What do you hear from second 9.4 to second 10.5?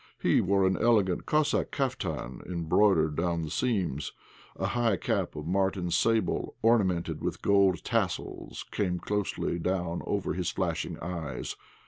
down over his